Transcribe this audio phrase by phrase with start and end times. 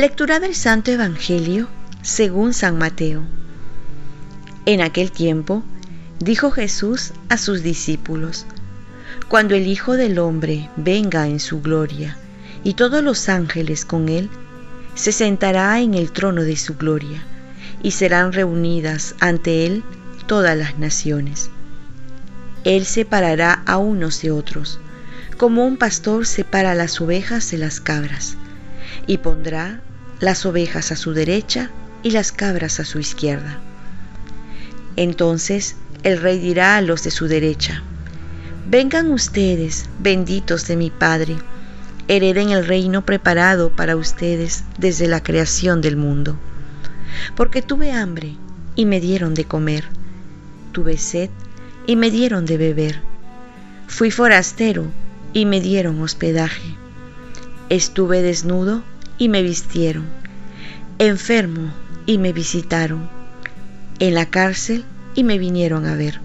[0.00, 1.68] Lectura del Santo Evangelio
[2.00, 3.22] según San Mateo.
[4.64, 5.62] En aquel tiempo
[6.20, 8.46] dijo Jesús a sus discípulos,
[9.28, 12.16] Cuando el Hijo del Hombre venga en su gloria
[12.64, 14.30] y todos los ángeles con él,
[14.94, 17.22] se sentará en el trono de su gloria
[17.82, 19.82] y serán reunidas ante él
[20.26, 21.50] todas las naciones.
[22.64, 24.78] Él separará a unos de otros,
[25.36, 28.36] como un pastor separa las ovejas de las cabras
[29.06, 29.80] y pondrá
[30.20, 31.70] las ovejas a su derecha
[32.02, 33.58] y las cabras a su izquierda.
[34.96, 37.82] Entonces el rey dirá a los de su derecha,
[38.68, 41.36] Vengan ustedes, benditos de mi Padre,
[42.06, 46.38] hereden el reino preparado para ustedes desde la creación del mundo.
[47.34, 48.36] Porque tuve hambre
[48.76, 49.84] y me dieron de comer,
[50.72, 51.30] tuve sed
[51.86, 53.00] y me dieron de beber,
[53.86, 54.86] fui forastero
[55.32, 56.76] y me dieron hospedaje,
[57.68, 58.82] estuve desnudo
[59.18, 60.06] y me vistieron,
[60.98, 61.72] enfermo
[62.06, 63.08] y me visitaron,
[63.98, 66.20] en la cárcel y me vinieron a ver.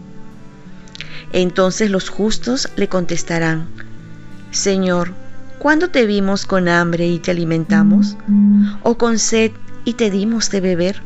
[1.34, 3.68] Entonces los justos le contestarán,
[4.52, 5.14] Señor,
[5.60, 8.16] ¿cuándo te vimos con hambre y te alimentamos?
[8.84, 9.52] ¿O con sed
[9.86, 11.02] y te dimos de beber?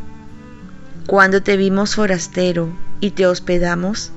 [1.05, 4.11] ¿Cuándo te vimos forastero y te hospedamos?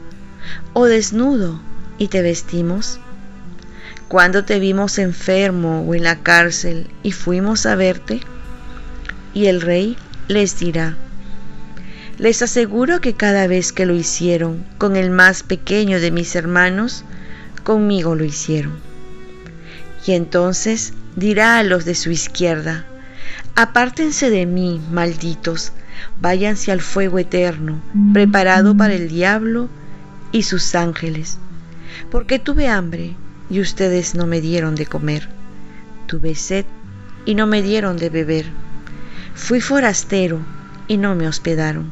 [0.72, 1.60] ¿O desnudo
[1.98, 2.98] y te vestimos?
[4.12, 8.20] cuando te vimos enfermo o en la cárcel y fuimos a verte?
[9.32, 9.96] Y el rey
[10.28, 10.98] les dirá,
[12.18, 17.06] les aseguro que cada vez que lo hicieron con el más pequeño de mis hermanos,
[17.64, 18.74] conmigo lo hicieron.
[20.06, 22.84] Y entonces dirá a los de su izquierda,
[23.54, 25.72] apártense de mí, malditos,
[26.20, 27.80] váyanse al fuego eterno,
[28.12, 29.68] preparado para el diablo
[30.32, 31.38] y sus ángeles,
[32.10, 33.14] porque tuve hambre
[33.50, 35.28] y ustedes no me dieron de comer.
[36.06, 36.64] Tuve sed
[37.26, 38.46] y no me dieron de beber.
[39.34, 40.40] Fui forastero
[40.88, 41.90] y no me hospedaron.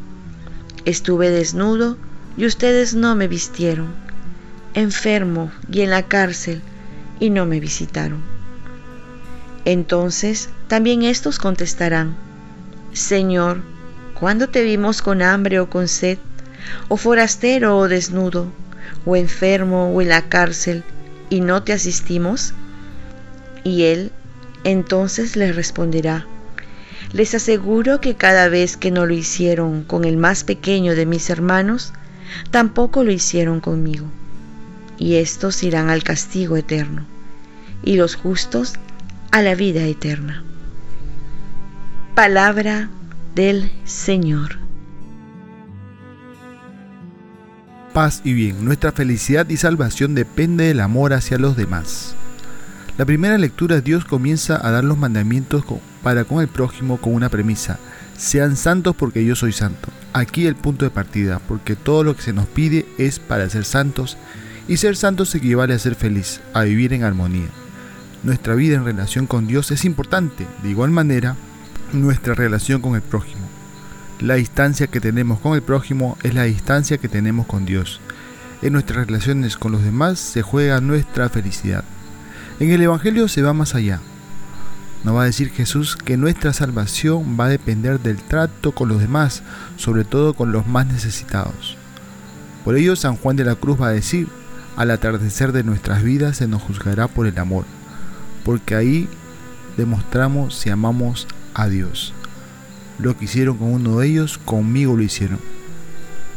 [0.84, 1.98] Estuve desnudo
[2.36, 3.88] y ustedes no me vistieron.
[4.72, 6.62] Enfermo y en la cárcel
[7.18, 8.39] y no me visitaron.
[9.64, 12.16] Entonces también estos contestarán,
[12.92, 13.62] Señor,
[14.18, 16.18] ¿cuándo te vimos con hambre o con sed,
[16.88, 18.46] o forastero o desnudo,
[19.04, 20.82] o enfermo o en la cárcel,
[21.28, 22.54] y no te asistimos?
[23.62, 24.12] Y él
[24.64, 26.26] entonces les responderá,
[27.12, 31.28] les aseguro que cada vez que no lo hicieron con el más pequeño de mis
[31.28, 31.92] hermanos,
[32.50, 34.06] tampoco lo hicieron conmigo.
[34.98, 37.04] Y estos irán al castigo eterno,
[37.82, 38.74] y los justos
[39.30, 40.44] a la vida eterna.
[42.14, 42.90] Palabra
[43.34, 44.60] del Señor.
[47.90, 48.64] paz y bien.
[48.64, 52.14] Nuestra felicidad y salvación depende del amor hacia los demás.
[52.98, 55.64] La primera lectura Dios comienza a dar los mandamientos
[56.02, 57.78] para con el prójimo con una premisa.
[58.16, 59.88] Sean santos porque yo soy santo.
[60.12, 63.64] Aquí el punto de partida, porque todo lo que se nos pide es para ser
[63.64, 64.16] santos
[64.68, 67.48] y ser santos equivale a ser feliz, a vivir en armonía.
[68.22, 71.36] Nuestra vida en relación con Dios es importante, de igual manera
[71.92, 73.48] nuestra relación con el prójimo.
[74.20, 77.98] La distancia que tenemos con el prójimo es la distancia que tenemos con Dios.
[78.60, 81.82] En nuestras relaciones con los demás se juega nuestra felicidad.
[82.58, 84.00] En el Evangelio se va más allá.
[85.02, 89.00] Nos va a decir Jesús que nuestra salvación va a depender del trato con los
[89.00, 89.42] demás,
[89.76, 91.78] sobre todo con los más necesitados.
[92.66, 94.28] Por ello San Juan de la Cruz va a decir,
[94.76, 97.64] al atardecer de nuestras vidas se nos juzgará por el amor,
[98.44, 99.08] porque ahí
[99.76, 102.12] demostramos si amamos a Dios.
[102.98, 105.38] Lo que hicieron con uno de ellos, conmigo lo hicieron.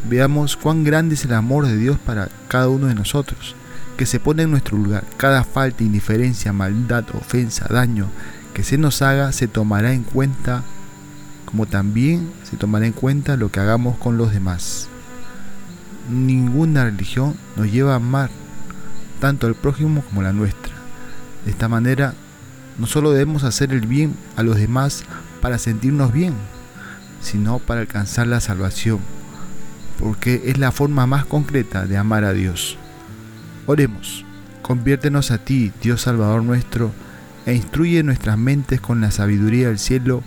[0.10, 3.56] Veamos cuán grande es el amor de Dios para cada uno de nosotros,
[3.98, 5.04] que se pone en nuestro lugar.
[5.18, 8.10] Cada falta, indiferencia, maldad, ofensa, daño
[8.54, 10.64] que se nos haga se tomará en cuenta,
[11.46, 14.88] como también se tomará en cuenta lo que hagamos con los demás.
[16.10, 18.30] Ninguna religión nos lleva a amar
[19.20, 20.83] tanto al prójimo como la nuestra.
[21.46, 22.14] De esta manera,
[22.78, 25.04] no solo debemos hacer el bien a los demás
[25.42, 26.34] para sentirnos bien,
[27.22, 29.00] sino para alcanzar la salvación,
[30.00, 32.78] porque es la forma más concreta de amar a Dios.
[33.66, 34.26] Oremos,
[34.62, 36.92] conviértenos a ti, Dios Salvador nuestro,
[37.46, 40.24] e instruye nuestras mentes con la sabiduría del cielo,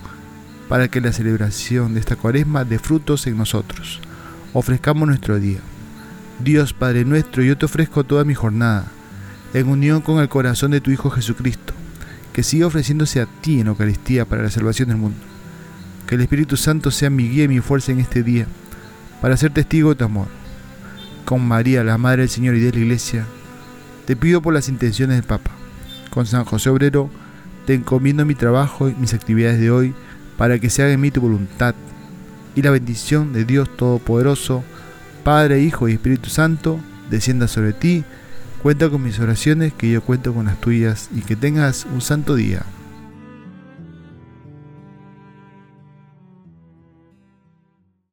[0.69, 4.01] para que la celebración de esta cuaresma dé frutos en nosotros.
[4.53, 5.59] Ofrezcamos nuestro día.
[6.39, 8.85] Dios Padre nuestro, yo te ofrezco toda mi jornada,
[9.53, 11.73] en unión con el corazón de tu Hijo Jesucristo
[12.37, 15.17] que siga ofreciéndose a ti en Eucaristía para la salvación del mundo.
[16.05, 18.45] Que el Espíritu Santo sea mi guía y mi fuerza en este día,
[19.23, 20.27] para ser testigo de tu amor.
[21.25, 23.25] Con María, la Madre del Señor y de la Iglesia,
[24.05, 25.49] te pido por las intenciones del Papa.
[26.11, 27.09] Con San José Obrero,
[27.65, 29.95] te encomiendo mi trabajo y mis actividades de hoy
[30.37, 31.73] para que se haga en mí tu voluntad.
[32.53, 34.63] Y la bendición de Dios Todopoderoso,
[35.23, 36.79] Padre, Hijo y Espíritu Santo,
[37.09, 38.05] descienda sobre ti.
[38.67, 42.35] Cuenta con mis oraciones, que yo cuento con las tuyas y que tengas un santo
[42.35, 42.65] día.